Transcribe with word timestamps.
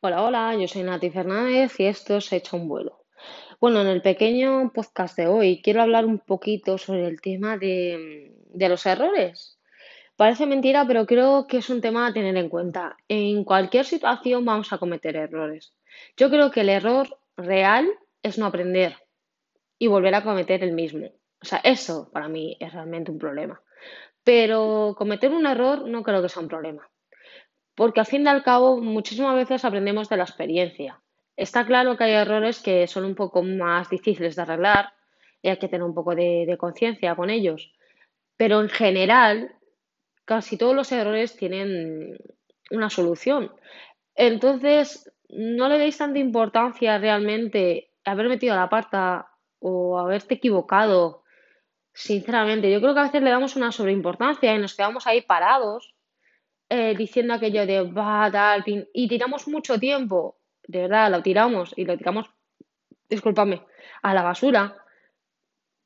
Hola, 0.00 0.22
hola, 0.22 0.54
yo 0.54 0.68
soy 0.68 0.82
Nati 0.82 1.10
Fernández 1.10 1.80
y 1.80 1.86
esto 1.86 2.18
es 2.18 2.30
Hecho 2.30 2.58
un 2.58 2.68
vuelo. 2.68 3.06
Bueno, 3.60 3.80
en 3.80 3.86
el 3.86 4.02
pequeño 4.02 4.70
podcast 4.74 5.16
de 5.16 5.26
hoy 5.26 5.62
quiero 5.62 5.80
hablar 5.80 6.04
un 6.04 6.18
poquito 6.18 6.76
sobre 6.76 7.06
el 7.06 7.22
tema 7.22 7.56
de, 7.56 8.34
de 8.52 8.68
los 8.68 8.84
errores. 8.84 9.58
Parece 10.14 10.44
mentira, 10.44 10.84
pero 10.86 11.06
creo 11.06 11.46
que 11.46 11.56
es 11.58 11.70
un 11.70 11.80
tema 11.80 12.06
a 12.06 12.12
tener 12.12 12.36
en 12.36 12.50
cuenta. 12.50 12.98
En 13.08 13.42
cualquier 13.42 13.86
situación 13.86 14.44
vamos 14.44 14.70
a 14.70 14.78
cometer 14.78 15.16
errores. 15.16 15.72
Yo 16.18 16.28
creo 16.28 16.50
que 16.50 16.60
el 16.60 16.68
error 16.68 17.18
real 17.38 17.88
es 18.22 18.36
no 18.36 18.44
aprender 18.44 18.96
y 19.78 19.86
volver 19.86 20.14
a 20.14 20.22
cometer 20.22 20.62
el 20.62 20.72
mismo. 20.72 21.06
O 21.40 21.46
sea, 21.46 21.58
eso 21.64 22.10
para 22.12 22.28
mí 22.28 22.58
es 22.60 22.70
realmente 22.70 23.10
un 23.10 23.18
problema. 23.18 23.62
Pero 24.24 24.94
cometer 24.98 25.32
un 25.32 25.46
error 25.46 25.88
no 25.88 26.02
creo 26.02 26.20
que 26.20 26.28
sea 26.28 26.42
un 26.42 26.48
problema. 26.48 26.86
Porque 27.76 28.00
al 28.00 28.06
fin 28.06 28.24
y 28.24 28.28
al 28.28 28.42
cabo, 28.42 28.80
muchísimas 28.80 29.36
veces 29.36 29.64
aprendemos 29.64 30.08
de 30.08 30.16
la 30.16 30.24
experiencia. 30.24 30.98
Está 31.36 31.66
claro 31.66 31.96
que 31.96 32.04
hay 32.04 32.12
errores 32.12 32.60
que 32.62 32.86
son 32.86 33.04
un 33.04 33.14
poco 33.14 33.42
más 33.42 33.90
difíciles 33.90 34.34
de 34.34 34.42
arreglar 34.42 34.94
y 35.42 35.50
hay 35.50 35.58
que 35.58 35.68
tener 35.68 35.84
un 35.84 35.94
poco 35.94 36.14
de, 36.14 36.56
conciencia 36.58 37.14
con 37.14 37.28
ellos. 37.28 37.74
Pero 38.38 38.62
en 38.62 38.70
general, 38.70 39.54
casi 40.24 40.56
todos 40.56 40.74
los 40.74 40.90
errores 40.90 41.36
tienen 41.36 42.16
una 42.70 42.88
solución. 42.88 43.52
Entonces, 44.14 45.12
no 45.28 45.68
le 45.68 45.78
deis 45.78 45.98
tanta 45.98 46.18
importancia 46.18 46.96
realmente 46.96 47.90
haber 48.06 48.30
metido 48.30 48.56
la 48.56 48.70
pata 48.70 49.28
o 49.58 49.98
haberte 49.98 50.34
equivocado. 50.34 51.24
Sinceramente, 51.92 52.72
yo 52.72 52.80
creo 52.80 52.94
que 52.94 53.00
a 53.00 53.04
veces 53.04 53.22
le 53.22 53.30
damos 53.30 53.54
una 53.54 53.70
sobreimportancia 53.70 54.54
y 54.54 54.58
nos 54.58 54.74
quedamos 54.74 55.06
ahí 55.06 55.20
parados 55.20 55.95
eh, 56.68 56.94
diciendo 56.96 57.34
aquello 57.34 57.66
de 57.66 57.82
va, 57.82 58.30
tal, 58.30 58.64
pin", 58.64 58.88
y 58.92 59.08
tiramos 59.08 59.46
mucho 59.48 59.78
tiempo, 59.78 60.36
de 60.66 60.82
verdad, 60.82 61.10
lo 61.10 61.22
tiramos 61.22 61.72
y 61.76 61.84
lo 61.84 61.96
tiramos, 61.96 62.30
discúlpame, 63.08 63.62
a 64.02 64.14
la 64.14 64.22
basura, 64.22 64.76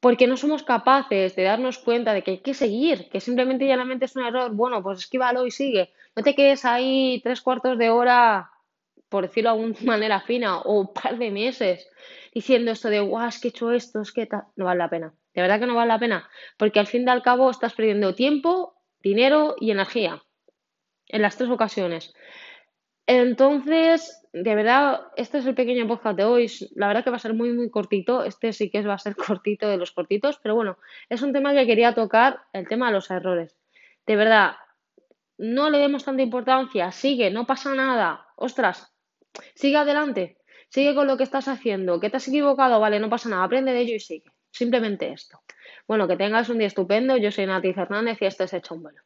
porque 0.00 0.27
no 0.27 0.36
somos 0.36 0.62
capaces 0.62 1.36
de 1.36 1.42
darnos 1.42 1.78
cuenta 1.78 2.14
de 2.14 2.22
que 2.22 2.30
hay 2.32 2.38
que 2.38 2.55
seguir, 2.55 3.08
que 3.10 3.20
simplemente 3.20 3.64
y 3.66 3.68
llanamente 3.68 4.06
es 4.06 4.16
un 4.16 4.24
error, 4.24 4.52
bueno, 4.52 4.82
pues 4.82 5.00
esquívalo 5.00 5.46
y 5.46 5.50
sigue. 5.50 5.92
No 6.16 6.22
te 6.22 6.34
quedes 6.34 6.64
ahí 6.64 7.20
tres 7.22 7.42
cuartos 7.42 7.77
de 7.77 7.90
hora, 7.90 8.50
por 9.10 9.24
decirlo 9.24 9.50
de 9.50 9.56
alguna 9.56 9.80
manera 9.84 10.20
fina, 10.20 10.60
o 10.60 10.80
un 10.80 10.92
par 10.94 11.18
de 11.18 11.30
meses 11.30 11.86
diciendo 12.33 12.70
esto 12.70 12.88
de, 12.88 13.00
guau, 13.00 13.28
es 13.28 13.38
que 13.38 13.48
he 13.48 13.50
hecho 13.50 13.72
esto, 13.72 14.00
es 14.00 14.12
que 14.12 14.27
tal. 14.27 14.44
No 14.56 14.64
vale 14.64 14.78
la 14.78 14.88
pena. 14.88 15.12
De 15.34 15.42
verdad 15.42 15.60
que 15.60 15.66
no 15.66 15.74
vale 15.74 15.88
la 15.88 15.98
pena, 15.98 16.28
porque 16.56 16.80
al 16.80 16.86
fin 16.86 17.05
y 17.06 17.10
al 17.10 17.22
cabo 17.22 17.50
estás 17.50 17.74
perdiendo 17.74 18.14
tiempo, 18.14 18.74
dinero 19.02 19.56
y 19.60 19.70
energía 19.70 20.22
en 21.12 21.22
las 21.22 21.36
tres 21.36 21.50
ocasiones. 21.50 22.14
Entonces, 23.06 24.22
de 24.33 24.55
verdad, 24.55 25.00
este 25.17 25.39
es 25.39 25.47
el 25.47 25.55
pequeño 25.55 25.89
podcast 25.89 26.17
de 26.17 26.25
hoy. 26.25 26.50
La 26.77 26.86
verdad 26.86 27.02
que 27.02 27.11
va 27.11 27.17
a 27.17 27.20
ser 27.20 27.34
muy, 27.34 27.52
muy 27.52 27.69
cortito. 27.69 28.25
Este 28.25 28.52
sí 28.52 28.70
que 28.70 28.83
va 28.83 28.94
a 28.94 28.98
ser 28.98 29.17
cortito 29.28 29.69
de 29.69 29.77
los 29.77 29.91
cortitos, 29.91 30.39
pero 30.42 30.55
bueno, 30.55 30.78
es 31.08 31.22
un 31.22 31.33
tema 31.33 31.52
que 31.52 31.67
quería 31.67 31.94
tocar, 31.94 32.41
el 32.52 32.69
tema 32.69 32.86
de 32.86 32.92
los 32.92 33.11
errores. 33.11 33.56
De 34.06 34.17
verdad, 34.17 34.52
no 35.39 35.70
le 35.70 35.78
demos 35.78 36.05
tanta 36.05 36.22
importancia. 36.22 36.92
Sigue, 36.92 37.30
no 37.30 37.47
pasa 37.47 37.74
nada. 37.74 38.27
Ostras, 38.36 38.92
sigue 39.55 39.77
adelante. 39.77 40.39
Sigue 40.69 40.95
con 40.95 41.08
lo 41.08 41.17
que 41.17 41.24
estás 41.24 41.48
haciendo. 41.48 41.98
Que 41.98 42.11
te 42.11 42.19
has 42.19 42.28
equivocado, 42.28 42.78
vale, 42.78 43.00
no 43.00 43.11
pasa 43.11 43.28
nada. 43.28 43.42
Aprende 43.42 43.72
de 43.72 43.80
ello 43.80 43.97
y 43.97 44.00
sigue. 44.00 44.30
Simplemente 44.52 45.12
esto. 45.12 45.42
Bueno, 45.89 46.06
que 46.06 46.17
tengas 46.17 46.48
un 46.48 46.58
día 46.58 46.69
estupendo. 46.69 47.17
Yo 47.17 47.33
soy 47.33 47.47
Nati 47.47 47.72
Fernández 47.72 48.19
y 48.20 48.27
esto 48.27 48.45
es 48.45 48.52
Hecho 48.52 48.74
un 48.74 48.83
Vuelo. 48.83 49.02